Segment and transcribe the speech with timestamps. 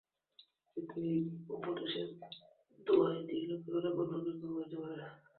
[0.77, 1.19] কিন্তু এই
[1.49, 2.07] উপদেশের
[2.87, 5.03] দোহাই দিয়া লোকে অনেক অদ্ভুত ব্যাপার করিতে পারে।